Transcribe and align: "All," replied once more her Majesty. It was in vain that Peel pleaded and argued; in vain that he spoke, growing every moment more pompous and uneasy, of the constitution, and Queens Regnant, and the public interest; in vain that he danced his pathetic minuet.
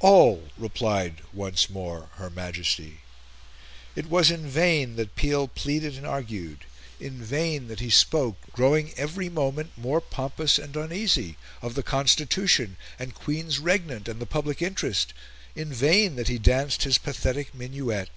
"All," 0.00 0.48
replied 0.56 1.20
once 1.32 1.70
more 1.70 2.08
her 2.14 2.30
Majesty. 2.30 2.98
It 3.94 4.06
was 4.10 4.28
in 4.28 4.44
vain 4.44 4.96
that 4.96 5.14
Peel 5.14 5.46
pleaded 5.46 5.96
and 5.96 6.04
argued; 6.04 6.64
in 6.98 7.22
vain 7.22 7.68
that 7.68 7.78
he 7.78 7.88
spoke, 7.88 8.38
growing 8.52 8.92
every 8.96 9.28
moment 9.28 9.70
more 9.76 10.00
pompous 10.00 10.58
and 10.58 10.74
uneasy, 10.74 11.36
of 11.62 11.76
the 11.76 11.84
constitution, 11.84 12.76
and 12.98 13.14
Queens 13.14 13.60
Regnant, 13.60 14.08
and 14.08 14.18
the 14.20 14.26
public 14.26 14.60
interest; 14.60 15.14
in 15.54 15.72
vain 15.72 16.16
that 16.16 16.26
he 16.26 16.38
danced 16.38 16.82
his 16.82 16.98
pathetic 16.98 17.54
minuet. 17.54 18.10